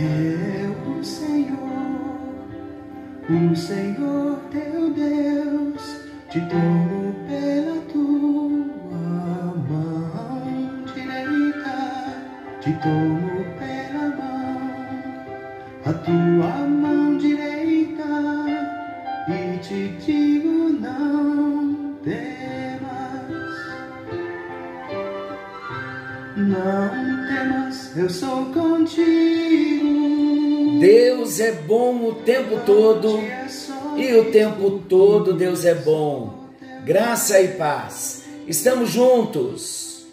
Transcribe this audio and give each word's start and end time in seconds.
Eu, 0.00 0.92
o 0.92 1.04
Senhor, 1.04 1.58
o 3.28 3.56
Senhor 3.56 4.38
teu 4.48 4.94
Deus, 4.94 5.82
te 6.30 6.40
tomo 6.42 7.12
pela 7.26 7.80
tua 7.92 8.94
mão 9.68 10.84
direita, 10.94 12.14
te 12.60 12.72
tomo 12.74 13.44
pela 13.58 14.08
mão, 14.14 14.60
a 15.84 15.92
tua 15.92 16.68
mão 16.68 17.18
direita, 17.18 18.04
e 19.28 19.58
te 19.58 19.88
digo 19.98 20.78
não 20.80 21.94
temas, 22.04 23.32
não 26.36 27.26
temas, 27.26 27.96
eu 27.96 28.08
sou 28.08 28.46
contigo. 28.52 29.67
Deus 30.78 31.40
é 31.40 31.52
bom 31.52 32.08
o 32.08 32.14
tempo 32.14 32.60
todo 32.64 33.20
e 33.96 34.14
o 34.14 34.30
tempo 34.30 34.82
todo 34.88 35.32
Deus 35.32 35.64
é 35.64 35.74
bom. 35.74 36.46
Graça 36.84 37.40
e 37.40 37.48
paz. 37.48 38.22
Estamos 38.46 38.90
juntos 38.90 40.06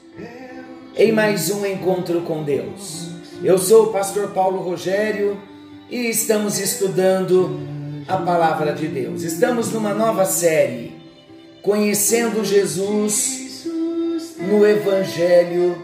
em 0.95 1.11
mais 1.11 1.51
um 1.51 1.65
encontro 1.65 2.21
com 2.21 2.43
Deus. 2.43 3.09
Eu 3.43 3.59
sou 3.59 3.85
o 3.85 3.91
pastor 3.91 4.31
Paulo 4.31 4.59
Rogério 4.59 5.37
e 5.89 6.09
estamos 6.09 6.59
estudando 6.59 7.59
a 8.07 8.17
palavra 8.17 8.73
de 8.73 8.87
Deus. 8.87 9.21
Estamos 9.21 9.71
numa 9.71 9.93
nova 9.93 10.25
série, 10.25 10.95
Conhecendo 11.61 12.43
Jesus 12.43 13.65
no 14.39 14.65
Evangelho 14.65 15.77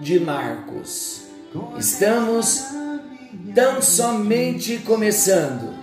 de 0.00 0.20
Marcos. 0.20 1.22
Estamos 1.78 2.64
tão 3.54 3.80
somente 3.80 4.78
começando 4.78 5.82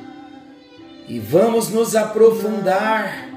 e 1.10 1.20
vamos 1.20 1.70
nos 1.70 1.96
aprofundar. 1.96 3.28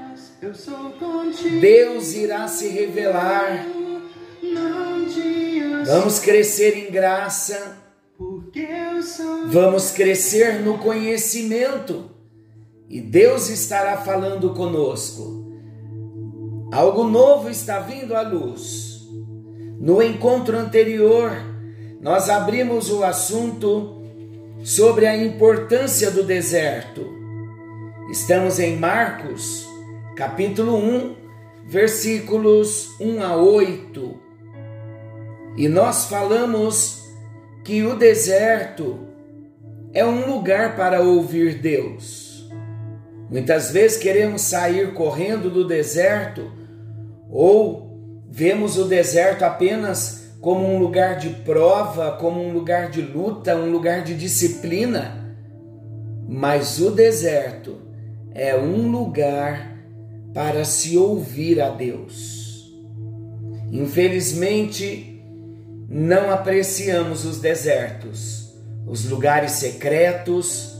Deus 1.59 2.13
irá 2.13 2.47
se 2.47 2.67
revelar. 2.67 3.65
Vamos 5.87 6.19
crescer 6.19 6.77
em 6.77 6.91
graça. 6.91 7.77
Vamos 9.47 9.89
crescer 9.89 10.61
no 10.61 10.77
conhecimento. 10.77 12.11
E 12.87 13.01
Deus 13.01 13.49
estará 13.49 13.97
falando 13.97 14.53
conosco. 14.53 15.51
Algo 16.71 17.05
novo 17.05 17.49
está 17.49 17.79
vindo 17.79 18.15
à 18.15 18.21
luz. 18.21 19.01
No 19.79 20.01
encontro 20.01 20.57
anterior, 20.57 21.31
nós 21.99 22.29
abrimos 22.29 22.91
o 22.91 23.03
assunto 23.03 24.02
sobre 24.63 25.05
a 25.05 25.15
importância 25.15 26.09
do 26.09 26.23
deserto. 26.23 27.05
Estamos 28.09 28.59
em 28.59 28.77
Marcos, 28.77 29.67
capítulo 30.15 30.77
1, 30.77 31.15
versículos 31.65 32.95
1 32.97 33.21
a 33.21 33.35
8. 33.35 34.21
E 35.57 35.67
nós 35.67 36.05
falamos 36.05 37.03
que 37.63 37.83
o 37.83 37.95
deserto 37.95 38.99
é 39.93 40.05
um 40.05 40.33
lugar 40.33 40.77
para 40.77 41.01
ouvir 41.01 41.55
Deus. 41.59 42.49
Muitas 43.29 43.69
vezes 43.69 43.97
queremos 43.97 44.43
sair 44.43 44.93
correndo 44.93 45.49
do 45.49 45.67
deserto 45.67 46.49
ou 47.29 48.25
vemos 48.29 48.77
o 48.77 48.85
deserto 48.85 49.43
apenas 49.43 50.22
como 50.43 50.67
um 50.67 50.77
lugar 50.77 51.17
de 51.17 51.29
prova, 51.29 52.17
como 52.19 52.43
um 52.43 52.51
lugar 52.51 52.91
de 52.91 53.01
luta, 53.01 53.55
um 53.55 53.71
lugar 53.71 54.03
de 54.03 54.13
disciplina. 54.13 55.33
Mas 56.27 56.81
o 56.81 56.91
deserto 56.91 57.77
é 58.35 58.53
um 58.53 58.91
lugar 58.91 59.73
para 60.33 60.65
se 60.65 60.97
ouvir 60.97 61.61
a 61.61 61.69
Deus. 61.69 62.69
Infelizmente, 63.71 65.23
não 65.87 66.29
apreciamos 66.29 67.23
os 67.23 67.39
desertos, 67.39 68.53
os 68.85 69.09
lugares 69.09 69.53
secretos, 69.53 70.77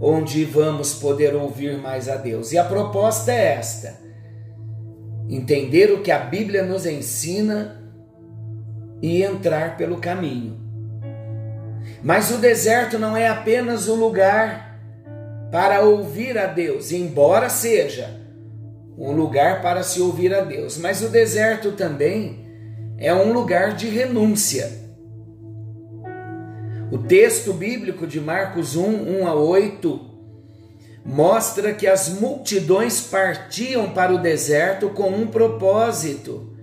onde 0.00 0.44
vamos 0.44 0.94
poder 0.94 1.34
ouvir 1.34 1.78
mais 1.78 2.08
a 2.08 2.14
Deus. 2.14 2.52
E 2.52 2.58
a 2.58 2.64
proposta 2.64 3.32
é 3.32 3.54
esta: 3.54 3.98
entender 5.28 5.90
o 5.90 6.00
que 6.00 6.12
a 6.12 6.20
Bíblia 6.20 6.62
nos 6.62 6.86
ensina 6.86 7.82
e 9.02 9.22
entrar 9.22 9.76
pelo 9.76 9.98
caminho. 9.98 10.60
Mas 12.02 12.30
o 12.30 12.38
deserto 12.38 12.98
não 12.98 13.16
é 13.16 13.28
apenas 13.28 13.88
o 13.88 13.94
lugar 13.94 14.78
para 15.50 15.82
ouvir 15.82 16.36
a 16.36 16.46
Deus, 16.46 16.92
embora 16.92 17.48
seja 17.48 18.20
um 18.96 19.12
lugar 19.12 19.60
para 19.62 19.82
se 19.82 20.00
ouvir 20.00 20.32
a 20.34 20.40
Deus, 20.40 20.78
mas 20.78 21.02
o 21.02 21.08
deserto 21.08 21.72
também 21.72 22.44
é 22.98 23.12
um 23.12 23.32
lugar 23.32 23.74
de 23.74 23.88
renúncia. 23.88 24.70
O 26.90 26.98
texto 26.98 27.52
bíblico 27.52 28.06
de 28.06 28.20
Marcos 28.20 28.76
1, 28.76 29.22
1 29.22 29.26
a 29.26 29.34
8 29.34 30.00
mostra 31.04 31.74
que 31.74 31.86
as 31.86 32.08
multidões 32.08 33.00
partiam 33.00 33.90
para 33.90 34.14
o 34.14 34.18
deserto 34.18 34.90
com 34.90 35.08
um 35.08 35.26
propósito, 35.26 36.53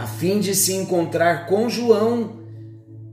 a 0.00 0.06
fim 0.06 0.40
de 0.40 0.54
se 0.54 0.72
encontrar 0.72 1.46
com 1.46 1.68
João, 1.68 2.40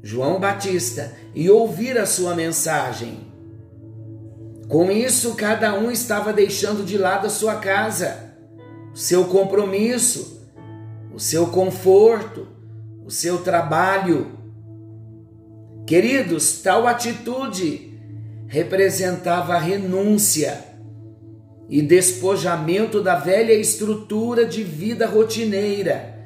João 0.02 0.40
Batista, 0.40 1.12
e 1.36 1.50
ouvir 1.50 1.98
a 1.98 2.06
sua 2.06 2.34
mensagem. 2.34 3.28
Com 4.70 4.90
isso, 4.90 5.36
cada 5.36 5.78
um 5.78 5.92
estava 5.92 6.32
deixando 6.32 6.86
de 6.86 6.98
lado 6.98 7.28
a 7.28 7.30
sua 7.30 7.56
casa, 7.56 8.34
o 8.94 8.98
seu 8.98 9.26
compromisso, 9.26 10.48
o 11.14 11.20
seu 11.20 11.48
conforto, 11.48 12.48
o 13.06 13.12
seu 13.12 13.40
trabalho. 13.40 14.32
Queridos, 15.86 16.62
tal 16.62 16.88
atitude 16.88 18.00
representava 18.48 19.58
renúncia 19.58 20.64
e 21.68 21.82
despojamento 21.82 23.04
da 23.04 23.16
velha 23.16 23.52
estrutura 23.52 24.46
de 24.46 24.64
vida 24.64 25.06
rotineira, 25.06 26.17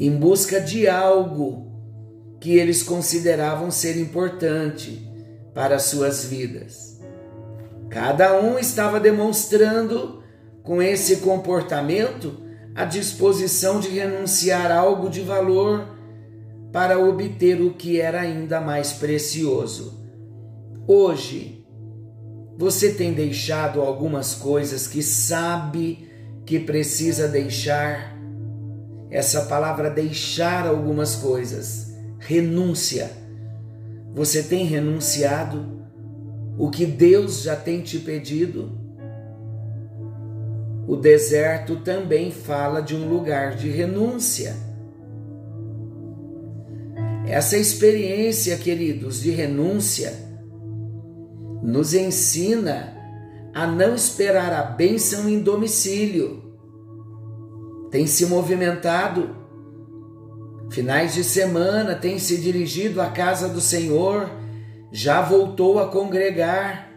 em 0.00 0.16
busca 0.16 0.60
de 0.60 0.88
algo 0.88 1.70
que 2.40 2.56
eles 2.56 2.82
consideravam 2.82 3.70
ser 3.70 3.96
importante 3.96 5.08
para 5.54 5.78
suas 5.78 6.24
vidas. 6.24 6.98
Cada 7.88 8.40
um 8.40 8.58
estava 8.58 8.98
demonstrando 8.98 10.22
com 10.62 10.82
esse 10.82 11.18
comportamento 11.18 12.40
a 12.74 12.84
disposição 12.84 13.78
de 13.78 13.88
renunciar 13.88 14.72
a 14.72 14.78
algo 14.78 15.08
de 15.08 15.20
valor 15.20 15.86
para 16.72 16.98
obter 16.98 17.60
o 17.60 17.74
que 17.74 18.00
era 18.00 18.20
ainda 18.20 18.60
mais 18.60 18.92
precioso 18.92 20.00
Hoje, 20.92 21.64
você 22.58 22.92
tem 22.92 23.12
deixado 23.12 23.80
algumas 23.80 24.34
coisas 24.34 24.88
que 24.88 25.04
sabe 25.04 26.10
que 26.44 26.58
precisa 26.58 27.28
deixar? 27.28 28.19
Essa 29.10 29.42
palavra 29.46 29.90
deixar 29.90 30.66
algumas 30.66 31.16
coisas, 31.16 31.92
renúncia. 32.18 33.10
Você 34.14 34.42
tem 34.42 34.64
renunciado 34.64 35.80
o 36.58 36.70
que 36.70 36.86
Deus 36.86 37.42
já 37.42 37.56
tem 37.56 37.80
te 37.80 37.98
pedido? 37.98 38.78
O 40.86 40.96
deserto 40.96 41.76
também 41.76 42.30
fala 42.30 42.80
de 42.80 42.94
um 42.94 43.08
lugar 43.08 43.56
de 43.56 43.68
renúncia. 43.68 44.54
Essa 47.26 47.56
experiência, 47.56 48.56
queridos, 48.56 49.20
de 49.20 49.30
renúncia, 49.30 50.12
nos 51.62 51.94
ensina 51.94 52.92
a 53.54 53.66
não 53.66 53.94
esperar 53.94 54.52
a 54.52 54.62
bênção 54.62 55.28
em 55.28 55.40
domicílio. 55.40 56.49
Tem 57.90 58.06
se 58.06 58.26
movimentado, 58.26 59.36
finais 60.70 61.14
de 61.14 61.24
semana, 61.24 61.96
tem 61.96 62.18
se 62.18 62.38
dirigido 62.38 63.00
à 63.00 63.10
casa 63.10 63.48
do 63.48 63.60
Senhor, 63.60 64.30
já 64.92 65.20
voltou 65.20 65.78
a 65.80 65.88
congregar. 65.88 66.88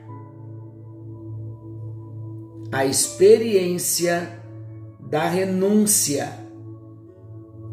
A 2.71 2.85
experiência 2.85 4.39
da 4.99 5.27
renúncia 5.27 6.31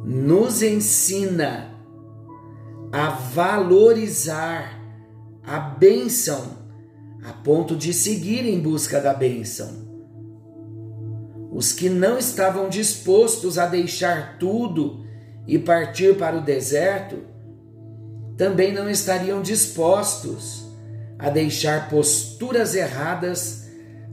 nos 0.04 0.62
ensina 0.62 1.74
a 2.92 3.10
valorizar 3.10 4.80
a 5.42 5.58
bênção 5.58 6.58
a 7.24 7.32
ponto 7.32 7.76
de 7.76 7.92
seguir 7.92 8.46
em 8.46 8.58
busca 8.60 9.00
da 9.00 9.12
bênção. 9.12 9.89
Os 11.60 11.72
que 11.72 11.90
não 11.90 12.16
estavam 12.16 12.70
dispostos 12.70 13.58
a 13.58 13.66
deixar 13.66 14.38
tudo 14.38 15.04
e 15.46 15.58
partir 15.58 16.16
para 16.16 16.38
o 16.38 16.40
deserto 16.40 17.18
também 18.34 18.72
não 18.72 18.88
estariam 18.88 19.42
dispostos 19.42 20.64
a 21.18 21.28
deixar 21.28 21.90
posturas 21.90 22.74
erradas 22.74 23.68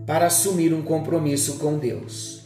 para 0.06 0.26
assumir 0.26 0.74
um 0.74 0.82
compromisso 0.82 1.58
com 1.58 1.78
Deus. 1.78 2.46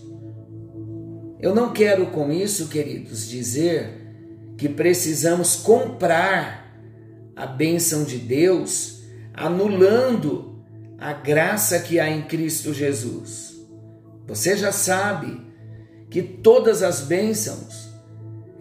Eu 1.39 1.55
não 1.55 1.73
quero 1.73 2.11
com 2.11 2.31
isso, 2.31 2.67
queridos, 2.67 3.27
dizer 3.27 4.53
que 4.55 4.69
precisamos 4.69 5.55
comprar 5.55 6.79
a 7.35 7.47
bênção 7.47 8.03
de 8.03 8.19
Deus 8.19 9.01
anulando 9.33 10.63
a 10.99 11.11
graça 11.11 11.79
que 11.79 11.99
há 11.99 12.07
em 12.07 12.21
Cristo 12.21 12.71
Jesus. 12.71 13.50
Você 14.31 14.55
já 14.55 14.71
sabe 14.71 15.45
que 16.09 16.21
todas 16.21 16.81
as 16.81 17.01
bênçãos 17.01 17.91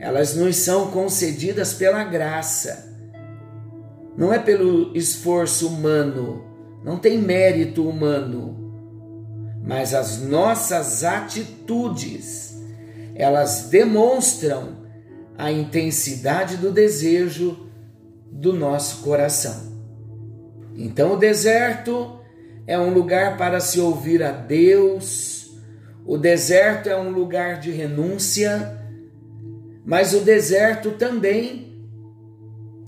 elas 0.01 0.35
nos 0.35 0.57
são 0.57 0.91
concedidas 0.91 1.73
pela 1.75 2.03
graça. 2.03 2.93
Não 4.17 4.35
é 4.35 4.39
pelo 4.41 4.91
esforço 4.97 5.69
humano, 5.69 6.45
não 6.83 6.99
tem 6.99 7.19
mérito 7.19 7.89
humano, 7.89 8.59
mas 9.65 9.95
as 9.95 10.21
nossas 10.21 11.05
atitudes, 11.05 12.61
elas 13.15 13.69
demonstram 13.71 14.77
a 15.39 15.53
intensidade 15.53 16.57
do 16.57 16.73
desejo 16.73 17.71
do 18.29 18.53
nosso 18.53 19.05
coração. 19.05 19.71
Então, 20.75 21.13
o 21.13 21.17
deserto 21.17 22.19
é 22.67 22.77
um 22.77 22.93
lugar 22.93 23.37
para 23.37 23.61
se 23.61 23.79
ouvir 23.79 24.21
a 24.21 24.33
Deus, 24.33 25.40
o 26.05 26.17
deserto 26.17 26.89
é 26.89 26.97
um 26.97 27.11
lugar 27.11 27.61
de 27.61 27.71
renúncia, 27.71 28.79
mas 29.85 30.15
o 30.15 30.21
deserto 30.21 30.93
também 30.93 31.71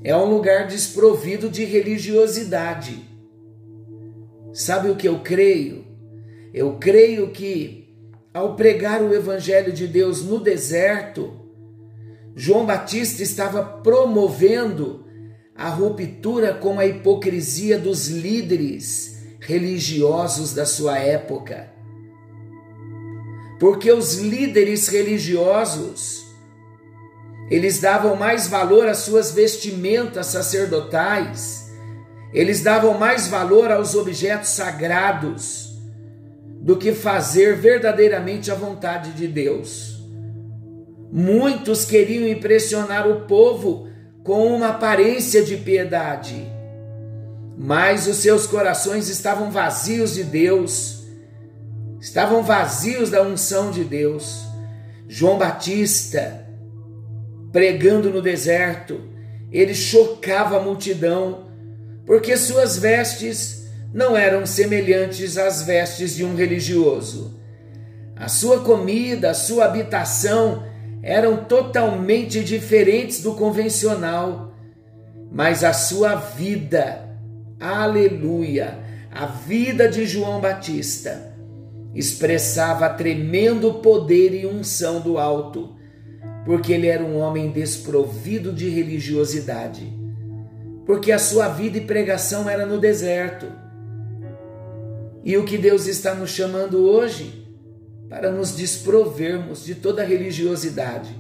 é 0.04 0.16
um 0.16 0.26
lugar 0.26 0.66
desprovido 0.66 1.48
de 1.48 1.64
religiosidade. 1.64 3.08
Sabe 4.52 4.90
o 4.90 4.96
que 4.96 5.08
eu 5.08 5.20
creio? 5.20 5.84
Eu 6.52 6.78
creio 6.78 7.30
que 7.30 7.82
ao 8.34 8.56
pregar 8.56 9.02
o 9.02 9.14
Evangelho 9.14 9.72
de 9.72 9.86
Deus 9.86 10.22
no 10.22 10.40
deserto, 10.40 11.32
João 12.34 12.64
Batista 12.64 13.22
estava 13.22 13.62
promovendo 13.62 15.04
a 15.54 15.68
ruptura 15.68 16.54
com 16.54 16.78
a 16.78 16.86
hipocrisia 16.86 17.78
dos 17.78 18.08
líderes 18.08 19.18
religiosos 19.38 20.54
da 20.54 20.64
sua 20.64 20.98
época. 20.98 21.71
Porque 23.62 23.92
os 23.92 24.16
líderes 24.16 24.88
religiosos 24.88 26.26
eles 27.48 27.80
davam 27.80 28.16
mais 28.16 28.48
valor 28.48 28.88
às 28.88 28.98
suas 28.98 29.30
vestimentas 29.30 30.26
sacerdotais, 30.26 31.70
eles 32.34 32.60
davam 32.60 32.98
mais 32.98 33.28
valor 33.28 33.70
aos 33.70 33.94
objetos 33.94 34.48
sagrados 34.48 35.78
do 36.60 36.76
que 36.76 36.90
fazer 36.90 37.54
verdadeiramente 37.56 38.50
a 38.50 38.56
vontade 38.56 39.12
de 39.12 39.28
Deus. 39.28 40.02
Muitos 41.12 41.84
queriam 41.84 42.26
impressionar 42.26 43.08
o 43.08 43.26
povo 43.28 43.86
com 44.24 44.56
uma 44.56 44.70
aparência 44.70 45.40
de 45.44 45.56
piedade, 45.56 46.50
mas 47.56 48.08
os 48.08 48.16
seus 48.16 48.44
corações 48.44 49.08
estavam 49.08 49.52
vazios 49.52 50.14
de 50.14 50.24
Deus, 50.24 51.01
estavam 52.02 52.42
vazios 52.42 53.10
da 53.10 53.22
unção 53.22 53.70
de 53.70 53.84
Deus. 53.84 54.44
João 55.06 55.38
Batista, 55.38 56.44
pregando 57.52 58.10
no 58.10 58.20
deserto, 58.20 59.00
ele 59.52 59.72
chocava 59.72 60.56
a 60.56 60.60
multidão, 60.60 61.46
porque 62.04 62.36
suas 62.36 62.76
vestes 62.76 63.68
não 63.94 64.16
eram 64.16 64.44
semelhantes 64.44 65.38
às 65.38 65.62
vestes 65.62 66.16
de 66.16 66.24
um 66.24 66.34
religioso. 66.34 67.40
A 68.16 68.26
sua 68.26 68.64
comida, 68.64 69.30
a 69.30 69.34
sua 69.34 69.66
habitação 69.66 70.64
eram 71.04 71.44
totalmente 71.44 72.42
diferentes 72.42 73.22
do 73.22 73.34
convencional, 73.34 74.52
mas 75.30 75.62
a 75.62 75.72
sua 75.72 76.16
vida, 76.16 77.08
aleluia, 77.60 78.76
a 79.08 79.26
vida 79.26 79.88
de 79.88 80.04
João 80.04 80.40
Batista, 80.40 81.31
expressava 81.94 82.88
tremendo 82.90 83.74
poder 83.74 84.34
e 84.34 84.46
unção 84.46 85.00
do 85.00 85.18
alto, 85.18 85.74
porque 86.44 86.72
ele 86.72 86.86
era 86.86 87.04
um 87.04 87.18
homem 87.18 87.50
desprovido 87.50 88.52
de 88.52 88.68
religiosidade, 88.68 89.92
porque 90.86 91.12
a 91.12 91.18
sua 91.18 91.48
vida 91.48 91.78
e 91.78 91.82
pregação 91.82 92.48
era 92.48 92.66
no 92.66 92.78
deserto. 92.78 93.46
E 95.24 95.36
o 95.36 95.44
que 95.44 95.56
Deus 95.56 95.86
está 95.86 96.14
nos 96.14 96.30
chamando 96.30 96.84
hoje? 96.84 97.42
para 98.12 98.30
nos 98.30 98.54
desprovermos 98.54 99.64
de 99.64 99.74
toda 99.74 100.04
religiosidade. 100.04 101.16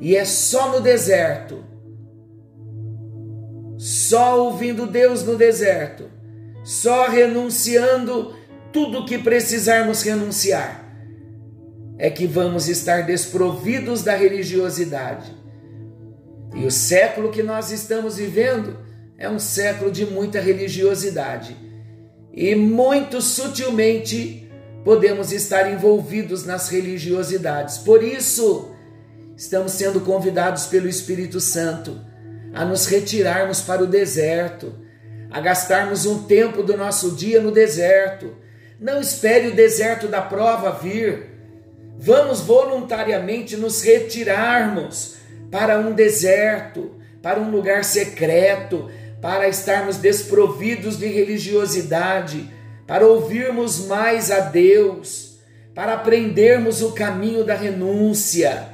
E 0.00 0.16
é 0.16 0.24
só 0.24 0.72
no 0.72 0.80
deserto, 0.80 1.64
só 3.78 4.42
ouvindo 4.44 4.88
Deus 4.88 5.22
no 5.22 5.36
deserto, 5.36 6.10
só 6.64 7.06
renunciando 7.06 8.34
tudo 8.72 9.04
que 9.04 9.18
precisarmos 9.18 10.02
renunciar, 10.02 10.82
é 11.98 12.10
que 12.10 12.26
vamos 12.26 12.68
estar 12.68 13.02
desprovidos 13.02 14.02
da 14.02 14.14
religiosidade. 14.14 15.36
E 16.54 16.64
o 16.64 16.70
século 16.70 17.30
que 17.30 17.42
nós 17.42 17.70
estamos 17.70 18.16
vivendo 18.16 18.78
é 19.16 19.28
um 19.28 19.38
século 19.38 19.90
de 19.90 20.04
muita 20.04 20.40
religiosidade. 20.40 21.56
E 22.32 22.54
muito 22.54 23.20
sutilmente 23.20 24.50
podemos 24.84 25.32
estar 25.32 25.70
envolvidos 25.70 26.44
nas 26.44 26.68
religiosidades. 26.68 27.78
Por 27.78 28.02
isso, 28.02 28.74
estamos 29.36 29.72
sendo 29.72 30.00
convidados 30.00 30.66
pelo 30.66 30.88
Espírito 30.88 31.40
Santo 31.40 32.00
a 32.52 32.64
nos 32.64 32.86
retirarmos 32.86 33.60
para 33.60 33.82
o 33.82 33.86
deserto, 33.86 34.74
a 35.30 35.40
gastarmos 35.40 36.04
um 36.04 36.24
tempo 36.24 36.62
do 36.62 36.76
nosso 36.76 37.12
dia 37.12 37.40
no 37.40 37.50
deserto. 37.50 38.41
Não 38.82 39.00
espere 39.00 39.48
o 39.48 39.54
deserto 39.54 40.08
da 40.08 40.20
prova 40.20 40.72
vir. 40.72 41.30
Vamos 41.96 42.40
voluntariamente 42.40 43.56
nos 43.56 43.82
retirarmos 43.82 45.16
para 45.50 45.78
um 45.78 45.92
deserto, 45.92 46.96
para 47.22 47.40
um 47.40 47.50
lugar 47.50 47.84
secreto, 47.84 48.90
para 49.22 49.48
estarmos 49.48 49.96
desprovidos 49.96 50.98
de 50.98 51.06
religiosidade 51.06 52.50
para 52.86 53.06
ouvirmos 53.06 53.86
mais 53.86 54.30
a 54.30 54.40
Deus, 54.40 55.38
para 55.74 55.94
aprendermos 55.94 56.82
o 56.82 56.92
caminho 56.92 57.44
da 57.44 57.54
renúncia. 57.54 58.68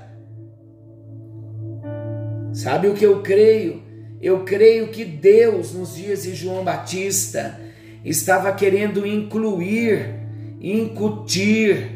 Sabe 2.52 2.88
o 2.88 2.94
que 2.94 3.06
eu 3.06 3.22
creio? 3.22 3.82
Eu 4.20 4.44
creio 4.44 4.88
que 4.88 5.04
Deus, 5.04 5.72
nos 5.72 5.94
dias 5.94 6.24
de 6.24 6.34
João 6.34 6.64
Batista, 6.64 7.60
estava 8.08 8.52
querendo 8.52 9.06
incluir, 9.06 10.14
incutir, 10.60 11.90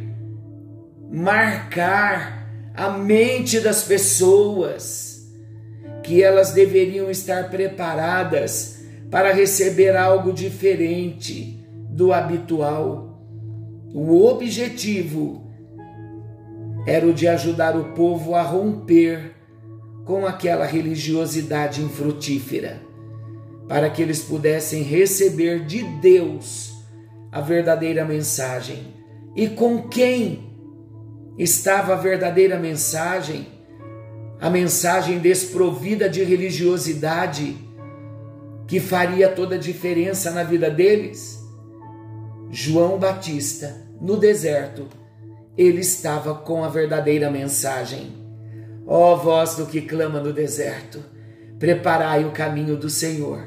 marcar 1.11 2.47
a 2.75 2.91
mente 2.91 3.61
das 3.61 3.85
pessoas, 3.85 5.31
que 6.03 6.23
elas 6.23 6.53
deveriam 6.53 7.11
estar 7.11 7.49
preparadas 7.49 8.83
para 9.11 9.33
receber 9.33 9.97
algo 9.97 10.33
diferente 10.33 11.61
do 11.91 12.13
habitual. 12.13 13.21
O 13.95 14.27
objetivo 14.27 15.43
era 16.87 17.07
o 17.07 17.13
de 17.13 17.29
ajudar 17.29 17.77
o 17.77 17.93
povo 17.93 18.35
a 18.35 18.43
romper 18.43 19.37
com 20.05 20.27
aquela 20.27 20.65
religiosidade 20.65 21.81
infrutífera, 21.81 22.81
para 23.69 23.89
que 23.91 24.03
eles 24.03 24.23
pudessem 24.23 24.83
receber 24.83 25.65
de 25.65 25.83
Deus 26.01 26.73
a 27.31 27.41
verdadeira 27.41 28.05
mensagem. 28.05 28.95
E 29.35 29.49
com 29.49 29.89
quem 29.89 30.51
estava 31.39 31.95
a 31.95 31.97
verdadeira 31.97 32.59
mensagem? 32.59 33.47
A 34.41 34.51
mensagem 34.51 35.19
desprovida 35.19 36.09
de 36.09 36.23
religiosidade 36.23 37.57
que 38.67 38.81
faria 38.81 39.29
toda 39.29 39.55
a 39.55 39.59
diferença 39.59 40.31
na 40.31 40.43
vida 40.43 40.71
deles? 40.71 41.43
João 42.51 42.99
Batista, 42.99 43.87
no 44.01 44.17
deserto, 44.17 44.89
ele 45.57 45.81
estava 45.81 46.35
com 46.35 46.65
a 46.65 46.69
verdadeira 46.69 47.31
mensagem. 47.31 48.15
Ó 48.87 49.17
voz 49.17 49.55
do 49.55 49.67
que 49.67 49.81
clama 49.81 50.21
no 50.21 50.33
deserto, 50.33 51.03
preparai 51.63 52.25
o 52.25 52.33
caminho 52.33 52.77
do 52.77 52.91
Senhor. 52.91 53.47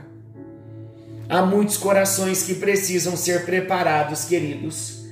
Há 1.27 1.41
muitos 1.41 1.75
corações 1.75 2.43
que 2.43 2.55
precisam 2.55 3.17
ser 3.17 3.43
preparados, 3.43 4.24
queridos. 4.24 5.03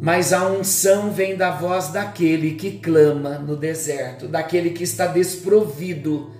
Mas 0.00 0.32
a 0.32 0.46
unção 0.46 1.10
vem 1.10 1.36
da 1.36 1.50
voz 1.50 1.88
daquele 1.88 2.52
que 2.52 2.78
clama 2.78 3.30
no 3.30 3.56
deserto, 3.56 4.28
daquele 4.28 4.70
que 4.70 4.84
está 4.84 5.08
desprovido 5.08 6.30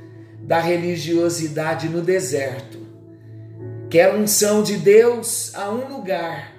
da 0.45 0.61
religiosidade 0.61 1.89
no 1.89 2.03
deserto. 2.03 2.79
Quer 3.91 4.15
unção 4.15 4.63
de 4.63 4.77
Deus 4.77 5.53
a 5.57 5.69
um 5.73 5.89
lugar 5.89 6.53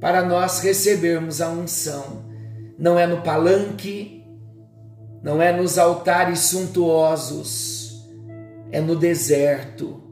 para 0.00 0.20
nós 0.24 0.58
recebermos 0.58 1.40
a 1.40 1.48
unção. 1.48 2.24
Não 2.76 2.98
é 2.98 3.06
no 3.06 3.22
palanque, 3.22 4.26
não 5.22 5.40
é 5.40 5.52
nos 5.52 5.78
altares 5.78 6.40
suntuosos, 6.40 7.79
é 8.70 8.80
no 8.80 8.96
deserto. 8.96 10.02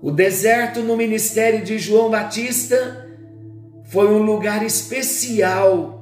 O 0.00 0.10
deserto 0.10 0.80
no 0.80 0.96
ministério 0.96 1.64
de 1.64 1.78
João 1.78 2.10
Batista 2.10 3.06
foi 3.84 4.08
um 4.08 4.22
lugar 4.22 4.64
especial 4.64 5.96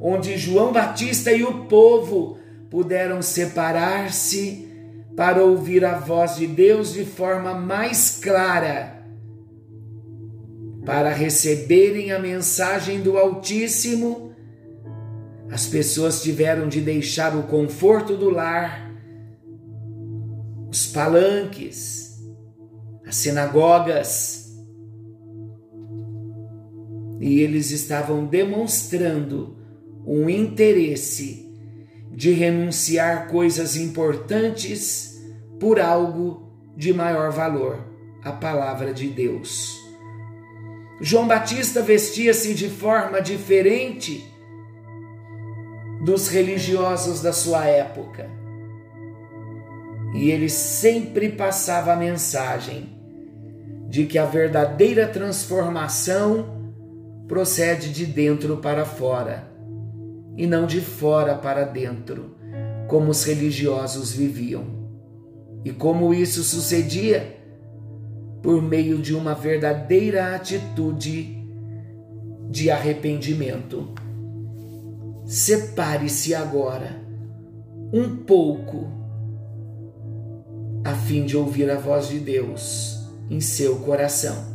onde 0.00 0.38
João 0.38 0.72
Batista 0.72 1.30
e 1.30 1.42
o 1.42 1.64
povo 1.64 2.38
puderam 2.70 3.20
separar-se 3.20 4.66
para 5.14 5.44
ouvir 5.44 5.84
a 5.84 5.98
voz 5.98 6.36
de 6.36 6.46
Deus 6.46 6.94
de 6.94 7.04
forma 7.04 7.52
mais 7.52 8.18
clara, 8.22 9.04
para 10.86 11.10
receberem 11.10 12.12
a 12.12 12.18
mensagem 12.18 13.00
do 13.02 13.18
Altíssimo. 13.18 14.34
As 15.50 15.66
pessoas 15.66 16.22
tiveram 16.22 16.68
de 16.68 16.80
deixar 16.80 17.36
o 17.36 17.42
conforto 17.42 18.16
do 18.16 18.30
lar, 18.30 18.89
os 20.70 20.86
palanques, 20.86 22.18
as 23.04 23.16
sinagogas, 23.16 24.48
e 27.20 27.40
eles 27.40 27.70
estavam 27.70 28.24
demonstrando 28.24 29.58
um 30.06 30.30
interesse 30.30 31.50
de 32.10 32.32
renunciar 32.32 33.28
coisas 33.28 33.76
importantes 33.76 35.20
por 35.58 35.78
algo 35.78 36.50
de 36.76 36.92
maior 36.92 37.30
valor, 37.30 37.84
a 38.22 38.32
palavra 38.32 38.94
de 38.94 39.08
Deus. 39.08 39.76
João 41.00 41.26
Batista 41.26 41.82
vestia-se 41.82 42.54
de 42.54 42.68
forma 42.68 43.20
diferente 43.20 44.24
dos 46.04 46.28
religiosos 46.28 47.20
da 47.20 47.32
sua 47.32 47.66
época. 47.66 48.39
E 50.14 50.30
ele 50.30 50.48
sempre 50.48 51.30
passava 51.30 51.92
a 51.92 51.96
mensagem 51.96 52.88
de 53.88 54.06
que 54.06 54.18
a 54.18 54.24
verdadeira 54.24 55.06
transformação 55.06 56.60
procede 57.26 57.92
de 57.92 58.06
dentro 58.06 58.56
para 58.56 58.84
fora 58.84 59.48
e 60.36 60.46
não 60.46 60.66
de 60.66 60.80
fora 60.80 61.34
para 61.34 61.64
dentro, 61.64 62.36
como 62.88 63.10
os 63.10 63.24
religiosos 63.24 64.12
viviam. 64.12 64.64
E 65.64 65.70
como 65.70 66.14
isso 66.14 66.42
sucedia? 66.42 67.36
Por 68.42 68.62
meio 68.62 68.98
de 68.98 69.14
uma 69.14 69.34
verdadeira 69.34 70.34
atitude 70.34 71.36
de 72.48 72.70
arrependimento. 72.70 73.92
Separe-se 75.26 76.34
agora 76.34 76.96
um 77.92 78.16
pouco 78.16 78.99
a 80.84 80.94
fim 80.94 81.24
de 81.24 81.36
ouvir 81.36 81.70
a 81.70 81.76
voz 81.76 82.08
de 82.08 82.18
Deus 82.18 82.98
em 83.28 83.40
seu 83.40 83.76
coração. 83.76 84.50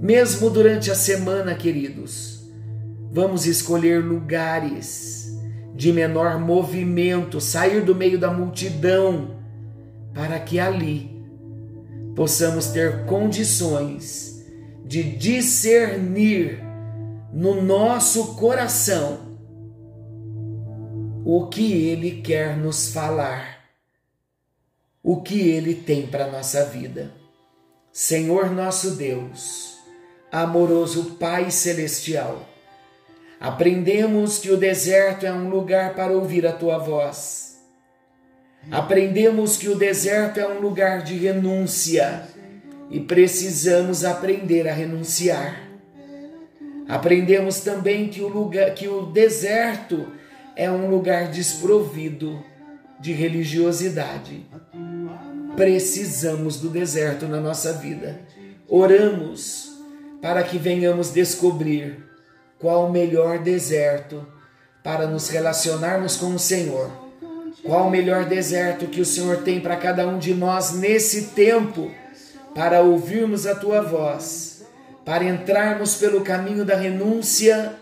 Mesmo 0.00 0.48
durante 0.50 0.90
a 0.90 0.94
semana, 0.94 1.54
queridos, 1.54 2.38
Vamos 3.10 3.46
escolher 3.46 4.04
lugares 4.04 5.34
de 5.74 5.92
menor 5.92 6.38
movimento, 6.38 7.40
sair 7.40 7.82
do 7.82 7.94
meio 7.94 8.18
da 8.18 8.30
multidão, 8.30 9.36
para 10.12 10.38
que 10.38 10.60
ali 10.60 11.24
possamos 12.14 12.66
ter 12.66 13.06
condições 13.06 14.44
de 14.84 15.02
discernir 15.02 16.62
no 17.32 17.62
nosso 17.62 18.34
coração 18.34 19.20
o 21.24 21.46
que 21.46 21.86
Ele 21.86 22.20
quer 22.20 22.56
nos 22.58 22.92
falar, 22.92 23.57
o 25.08 25.22
que 25.22 25.48
Ele 25.48 25.74
tem 25.74 26.06
para 26.06 26.30
nossa 26.30 26.66
vida. 26.66 27.10
Senhor 27.90 28.50
nosso 28.50 28.90
Deus, 28.96 29.78
amoroso 30.30 31.16
Pai 31.18 31.50
Celestial, 31.50 32.46
Aprendemos 33.40 34.38
que 34.38 34.50
o 34.50 34.56
deserto 34.56 35.24
é 35.24 35.32
um 35.32 35.48
lugar 35.48 35.94
para 35.94 36.12
ouvir 36.12 36.44
a 36.44 36.52
tua 36.52 36.76
voz. 36.76 37.56
Aprendemos 38.68 39.56
que 39.56 39.68
o 39.68 39.76
deserto 39.76 40.40
é 40.40 40.48
um 40.48 40.58
lugar 40.58 41.02
de 41.02 41.14
renúncia 41.14 42.24
e 42.90 42.98
precisamos 42.98 44.04
aprender 44.04 44.66
a 44.66 44.72
renunciar. 44.72 45.68
Aprendemos 46.88 47.60
também 47.60 48.08
que 48.08 48.20
o 48.20 48.28
lugar 48.28 48.74
que 48.74 48.88
o 48.88 49.06
deserto 49.06 50.08
é 50.56 50.68
um 50.68 50.90
lugar 50.90 51.28
desprovido 51.28 52.44
de 52.98 53.12
religiosidade. 53.12 54.44
Precisamos 55.58 56.60
do 56.60 56.68
deserto 56.68 57.26
na 57.26 57.40
nossa 57.40 57.72
vida. 57.72 58.20
Oramos 58.68 59.72
para 60.22 60.44
que 60.44 60.56
venhamos 60.56 61.10
descobrir 61.10 61.98
qual 62.60 62.86
o 62.86 62.92
melhor 62.92 63.40
deserto 63.40 64.24
para 64.84 65.08
nos 65.08 65.28
relacionarmos 65.28 66.14
com 66.14 66.32
o 66.32 66.38
Senhor? 66.38 66.92
Qual 67.64 67.88
o 67.88 67.90
melhor 67.90 68.26
deserto 68.26 68.86
que 68.86 69.00
o 69.00 69.04
Senhor 69.04 69.38
tem 69.38 69.58
para 69.58 69.76
cada 69.76 70.06
um 70.06 70.16
de 70.16 70.32
nós 70.32 70.74
nesse 70.74 71.30
tempo 71.30 71.90
para 72.54 72.80
ouvirmos 72.80 73.44
a 73.44 73.56
tua 73.56 73.80
voz, 73.82 74.64
para 75.04 75.24
entrarmos 75.24 75.96
pelo 75.96 76.20
caminho 76.20 76.64
da 76.64 76.76
renúncia 76.76 77.74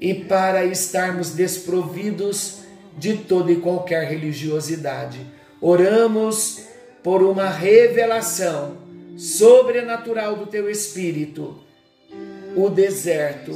e 0.00 0.12
para 0.12 0.64
estarmos 0.64 1.30
desprovidos 1.30 2.56
de 2.98 3.18
toda 3.18 3.52
e 3.52 3.60
qualquer 3.60 4.08
religiosidade? 4.08 5.24
Oramos 5.60 6.71
por 7.02 7.22
uma 7.22 7.48
revelação 7.48 8.76
sobrenatural 9.16 10.36
do 10.36 10.46
teu 10.46 10.70
Espírito 10.70 11.58
o 12.56 12.68
deserto 12.68 13.52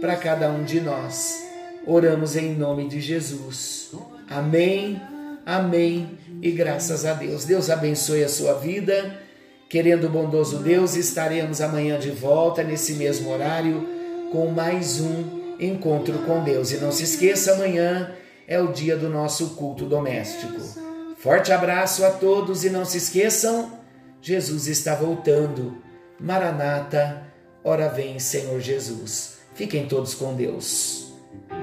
para 0.00 0.16
cada 0.16 0.50
um 0.50 0.64
de 0.64 0.80
nós. 0.80 1.44
Oramos 1.86 2.36
em 2.36 2.54
nome 2.54 2.88
de 2.88 3.00
Jesus. 3.00 3.92
Amém, 4.28 5.00
amém 5.44 6.18
e 6.42 6.50
graças 6.50 7.04
a 7.04 7.14
Deus. 7.14 7.44
Deus 7.44 7.70
abençoe 7.70 8.22
a 8.22 8.28
sua 8.28 8.54
vida. 8.54 9.20
Querendo 9.68 10.06
o 10.06 10.10
bondoso 10.10 10.58
Deus, 10.58 10.94
estaremos 10.94 11.60
amanhã 11.60 11.98
de 11.98 12.10
volta 12.10 12.62
nesse 12.62 12.94
mesmo 12.94 13.30
horário 13.30 13.88
com 14.30 14.46
mais 14.48 15.00
um 15.00 15.56
encontro 15.58 16.18
com 16.20 16.42
Deus. 16.42 16.70
E 16.72 16.76
não 16.76 16.92
se 16.92 17.02
esqueça, 17.02 17.54
amanhã 17.54 18.12
é 18.46 18.60
o 18.60 18.72
dia 18.72 18.96
do 18.96 19.08
nosso 19.08 19.50
culto 19.50 19.84
doméstico. 19.84 20.83
Forte 21.24 21.50
abraço 21.52 22.04
a 22.04 22.10
todos 22.10 22.66
e 22.66 22.68
não 22.68 22.84
se 22.84 22.98
esqueçam, 22.98 23.72
Jesus 24.20 24.66
está 24.66 24.94
voltando. 24.94 25.82
Maranata 26.20 27.22
Ora 27.64 27.88
vem, 27.88 28.18
Senhor 28.18 28.60
Jesus. 28.60 29.38
Fiquem 29.54 29.88
todos 29.88 30.14
com 30.14 30.34
Deus. 30.34 31.14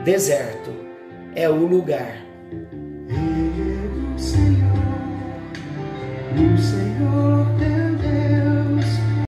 Deserto 0.04 0.72
é 1.36 1.48
o 1.48 1.68
lugar. 1.68 2.26
Senhor, 4.18 4.74
o 6.34 6.58
Senhor 6.58 7.41